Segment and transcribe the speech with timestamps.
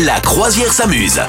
[0.00, 1.20] La croisière s'amuse.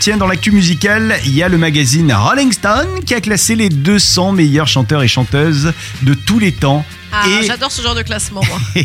[0.00, 3.68] Tiens, dans l'actu musicale, il y a le magazine Rolling Stone qui a classé les
[3.68, 6.84] 200 meilleurs chanteurs et chanteuses de tous les temps.
[7.12, 8.84] Ah, et j'adore ce genre de classement, moi.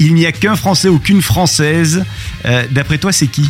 [0.00, 2.04] il n'y a qu'un Français ou qu'une Française.
[2.44, 3.48] Euh, D'après toi, c'est qui?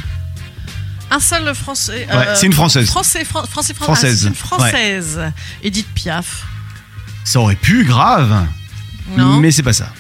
[1.11, 2.07] Un seul français.
[2.13, 2.87] Ouais, c'est une Française.
[2.89, 4.19] Français, fran- français, fran- Française.
[4.19, 5.21] ah, c'est une française.
[5.63, 6.45] Edith Piaf.
[7.25, 8.45] Ça aurait pu, grave.
[9.17, 9.39] Non.
[9.41, 9.91] Mais c'est pas ça.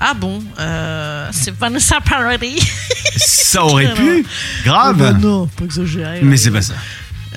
[0.00, 2.58] Ah bon euh, C'est Vanessa Paradis.
[3.16, 4.26] Ça aurait pu,
[4.64, 5.14] grave.
[5.16, 6.20] Oh non, pas exagéré.
[6.22, 6.74] Mais c'est pas ça.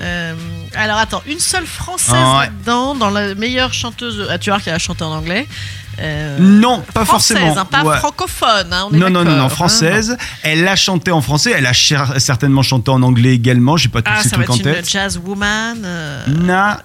[0.00, 0.34] Euh,
[0.74, 2.44] alors attends, une seule française Ah ouais.
[2.46, 4.26] là-dedans, dans la meilleure chanteuse.
[4.30, 5.46] Ah, tu vois qu'elle a chanté en anglais.
[6.00, 7.56] Euh, Non, pas forcément.
[7.58, 7.96] hein, pas Ouais.
[7.98, 8.72] francophone.
[8.72, 9.48] hein, on est Non, non, non, non, hein.
[9.48, 10.16] française.
[10.44, 11.52] Elle a chanté en français.
[11.56, 13.76] Elle a cher- certainement chanté en anglais également.
[13.76, 14.88] J'ai pas tous Ah, ces trucs en une tête.
[14.88, 15.78] jazz woman.
[15.84, 16.80] euh, Na,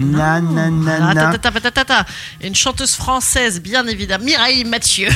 [0.00, 1.32] na, na, na, na.
[1.32, 2.04] ta, ta, ta, ta, ta, ta.
[2.42, 5.08] Une chanteuse française, bien évidemment, Mireille Mathieu.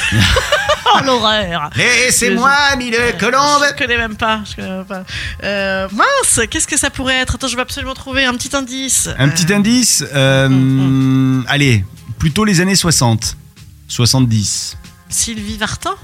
[0.94, 1.70] oh l'horreur.
[1.76, 3.62] Laissez-moi, mille colombes.
[3.70, 4.40] Je connais même pas.
[4.48, 5.04] Je connais même pas.
[5.42, 7.34] Euh, mince, qu'est-ce que ça pourrait être?
[7.36, 9.08] Attends, je vais absolument trouver un petit indice.
[9.18, 10.04] Un petit Euh, indice.
[10.14, 11.84] euh, Mm, Allez,
[12.18, 13.36] plutôt les années 60.
[13.88, 14.76] 70.
[15.08, 15.94] Sylvie Vartan?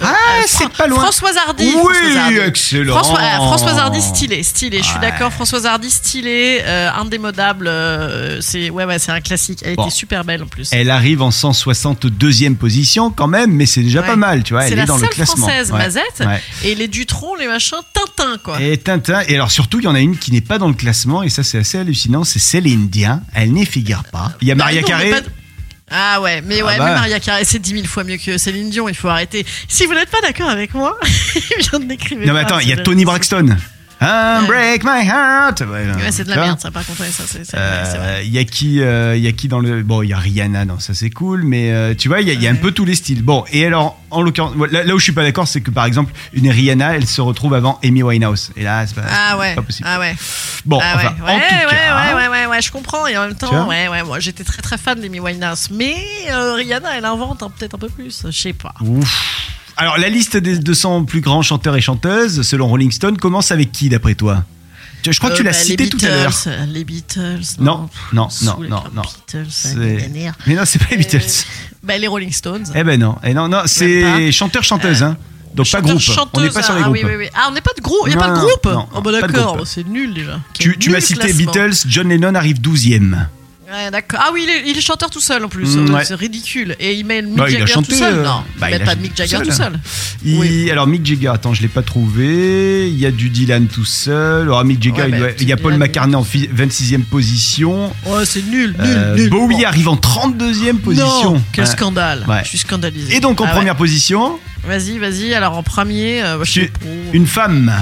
[0.00, 0.14] Ah,
[0.46, 1.00] c'est pas loin.
[1.00, 1.64] Françoise Hardy.
[1.66, 2.36] Oui, Françoise Hardy.
[2.38, 2.94] excellent.
[2.94, 4.78] François- euh, Françoise Hardy stylé, stylé.
[4.78, 5.32] Je suis d'accord.
[5.32, 7.66] Françoise Hardy stylé, euh, indémodable.
[7.68, 9.60] euh, c'est ouais, ouais, c'est un classique.
[9.64, 9.86] Elle Bon.
[9.86, 10.68] était super belle en plus.
[10.72, 14.06] Elle arrive en 162e position quand même, mais c'est déjà Ouais.
[14.06, 14.64] pas mal, tu vois.
[14.66, 15.46] Elle la est dans le classement.
[15.46, 15.78] française, Ouais.
[15.78, 16.22] Mazette.
[16.64, 18.60] Et les Dutron, les machins, Tintin quoi.
[18.60, 20.74] Et Tintin, et alors surtout, il y en a une qui n'est pas dans le
[20.74, 23.20] classement, et ça c'est assez hallucinant, c'est Céline Dion.
[23.34, 24.32] Elle n'y figure pas.
[24.40, 25.12] Il y a Bah Maria Carré.
[25.90, 26.84] Ah ouais, mais ouais, Ah bah.
[26.88, 29.46] mais Maria Carré, c'est 10 000 fois mieux que Céline Dion, il faut arrêter.
[29.68, 30.98] Si vous n'êtes pas d'accord avec moi,
[31.34, 31.86] il vient de.
[32.26, 33.56] Non mais attends, il y a Tony Braxton.
[34.00, 35.60] Ah, break my heart.
[35.60, 37.98] Ouais, Ouais, c'est de la merde, ça, par contre, ouais, ça, c'est c'est vrai, c'est
[37.98, 38.06] vrai.
[38.18, 40.18] Euh, Il y a qui, euh, y a qui dans le bon, il y a
[40.18, 42.50] Rihanna, non, ça c'est cool, mais euh, tu vois, il y a, il y a
[42.50, 43.22] un peu tous les styles.
[43.22, 45.84] Bon, et alors, en l'occurrence, là, là où je suis pas d'accord, c'est que par
[45.84, 49.54] exemple, une Rihanna, elle se retrouve avant Amy Winehouse, et là, c'est pas, Ah ouais,
[49.56, 49.88] pas possible.
[49.90, 50.14] ah ouais,
[50.64, 53.06] Bon, ah enfin, ouais, en ouais, tout ouais, cas, ouais, ouais, je comprends.
[53.08, 55.96] Et en même temps, ouais, ouais, moi j'étais très très fan d'Amy Winehouse, mais
[56.30, 58.74] euh, Rihanna, elle invente hein, peut-être un peu plus, je sais pas.
[58.80, 59.37] Ouf.
[59.80, 63.70] Alors, la liste des 200 plus grands chanteurs et chanteuses, selon Rolling Stone, commence avec
[63.72, 64.44] qui d'après toi?
[65.08, 66.30] Je crois que tu Euh, l'as bah, cité les tout à l'heure.
[66.30, 67.40] Beatles, euh, Les Beatles.
[67.60, 69.02] Non, non, non, non, non.
[69.78, 70.26] les Beatles.
[70.46, 71.44] Mais non, c'est pas les Euh, Beatles.
[71.82, 72.66] Bah, les Rolling Stones.
[72.74, 75.16] Eh ben non, eh non, non, c'est chanteur-chanteuse, hein.
[75.54, 75.98] Donc pas groupe.
[76.34, 76.96] on n'est pas sur les ah, groupes.
[76.96, 77.28] oui, oui, oui.
[77.34, 78.02] Ah, on n'est pas de groupe.
[78.06, 78.64] Il n'y a Non, pas de non, groupe.
[78.66, 79.66] non, oh, bah pas de d'accord, groupe.
[79.66, 80.38] c'est nul déjà.
[80.52, 81.32] Tu, m'as cité.
[81.32, 83.16] Beatles, John Lennon arrive 12e.
[83.70, 84.20] Ouais, d'accord.
[84.22, 85.76] Ah oui, il est, il est chanteur tout seul en plus.
[85.76, 86.04] Mm, ouais.
[86.04, 86.74] C'est ridicule.
[86.80, 88.14] Et il met Mick Bah, il Jagger chanté, tout seul.
[88.14, 89.78] euh, Non, bah, il il met a pas Mick Jagger tout seul.
[90.24, 90.70] Il- Oui.
[90.70, 92.88] Alors Mick Jagger, attends, je l'ai pas trouvé.
[92.88, 94.42] Il y a du Dylan tout seul.
[94.44, 96.48] Alors Mick Jagger, Ouais, il, bah, doit- il y a Paul Dylan, McCartney en fi-
[96.50, 97.92] 26e position.
[98.06, 99.28] Ouais, c'est nul, nul, Euh, nul.
[99.28, 99.64] Bowie Bon.
[99.66, 101.34] arrive en 32e position.
[101.34, 102.24] Non, quel scandale.
[102.44, 103.16] Je suis scandalisé.
[103.16, 105.32] Et donc en Ah première position, Vas-y, vas-y.
[105.34, 106.68] Alors en premier, euh, je pas,
[107.12, 107.72] une femme.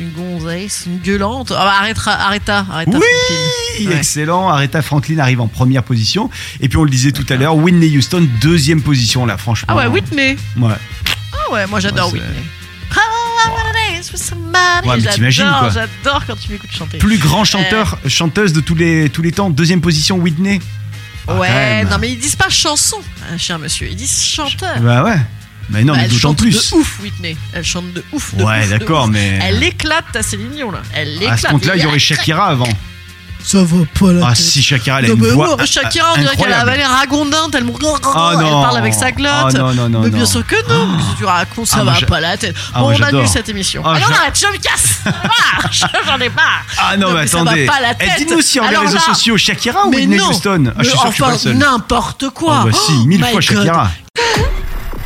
[0.00, 1.52] Une gonzesse, une gueulante.
[1.56, 2.98] Ah bah, arrêtera, arrêta, arrêta.
[2.98, 3.90] Oui, Franklin.
[3.90, 3.96] Ouais.
[3.96, 4.48] excellent.
[4.48, 6.30] Aretha Franklin arrive en première position.
[6.60, 9.68] Et puis on le disait tout à l'heure, Whitney Houston deuxième position là, franchement.
[9.72, 10.36] Ah ouais, Whitney.
[10.58, 10.74] Ouais.
[11.32, 12.42] Ah ouais, moi j'adore Ouais, Whitney.
[14.02, 14.88] Dance with somebody.
[14.88, 15.68] Ouais, t'imagines, J'adore, quoi.
[15.70, 16.98] J'adore quand tu m'écoutes chanter.
[16.98, 20.60] Plus grand chanteur, chanteuse de tous les tous les temps, deuxième position Whitney.
[21.28, 24.80] Ah, Ouais, non mais ils disent pas chanson, hein, cher monsieur, ils disent chanteur.
[24.80, 25.18] Bah ouais.
[25.70, 26.70] Mais non, Bah, mais elle d'autant chante plus.
[26.70, 27.36] de ouf, Whitney.
[27.52, 28.34] Elle chante de ouf.
[28.34, 30.82] De Ouais, d'accord, mais- Elle éclate ta Céline Dion là.
[30.94, 31.32] Elle l'éclate.
[31.32, 32.68] À ce compte-là, il y aurait Shakira avant.
[33.44, 36.12] Ça va pas la Ah si, Shakira, elle a Non, une mais voix oh, Shakira,
[36.14, 37.72] on dirait qu'elle a avalé un ragondin tellement.
[38.04, 38.62] Ah elle non.
[38.62, 39.32] parle avec sa glotte.
[39.32, 40.16] Ah non, non, non, Mais non.
[40.18, 40.96] bien sûr que non.
[40.96, 42.54] Qu'est-ce que tu racontes, ça Ah, va pas la tête.
[42.72, 43.82] Ah, bon, on annule cette émission.
[43.84, 45.00] Ah, Ah, non, arrête, je me casse.
[45.06, 45.68] Ah,
[46.06, 46.64] J'en ai marre.
[46.78, 47.64] Ah non, mais mais ça attendez.
[47.66, 48.18] va pas la Eh, tête.
[48.18, 50.28] Dites-nous si en les réseaux sociaux, Shakira ou Mais Whitney non.
[50.30, 50.66] Houston?
[50.68, 52.58] Ah, Je suis Mais sûr que je suis pas enfin, n'importe quoi.
[52.60, 53.40] Ah bah si, Oh mille my fois.
[53.40, 53.90] Shakira.